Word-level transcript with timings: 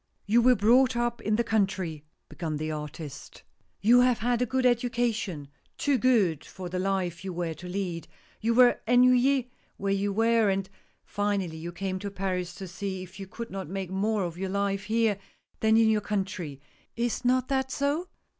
"You 0.33 0.41
were 0.41 0.55
brought 0.55 0.95
up 0.95 1.21
in 1.21 1.35
the 1.35 1.43
country," 1.43 2.03
began 2.27 2.53
the 2.53 2.69
THE 2.69 2.73
STUDIO. 2.73 2.79
135 2.79 3.03
artist," 3.03 3.43
you 3.87 3.99
have 4.01 4.17
had 4.17 4.41
a 4.41 4.47
good 4.47 4.65
education— 4.65 5.47
too 5.77 5.99
good 5.99 6.43
for 6.43 6.69
the 6.69 6.79
life 6.79 7.23
you 7.23 7.31
were 7.31 7.53
to 7.53 7.67
lead— 7.69 8.07
you 8.41 8.55
were 8.55 8.79
ennuy 8.87 9.17
ee 9.23 9.51
where 9.77 9.93
you 9.93 10.11
were, 10.11 10.49
and 10.49 10.67
finally 11.05 11.57
you 11.57 11.71
came 11.71 11.99
to 11.99 12.09
Paris 12.09 12.55
to 12.55 12.67
see 12.67 13.03
if 13.03 13.19
you 13.19 13.27
could 13.27 13.51
not 13.51 13.69
make 13.69 13.91
more 13.91 14.23
of 14.23 14.39
your 14.39 14.49
life 14.49 14.85
here 14.85 15.19
than 15.59 15.77
in 15.77 15.87
your 15.87 16.01
country. 16.01 16.59
Is 16.95 17.23
not 17.23 17.47
that 17.49 17.69
so 17.69 18.07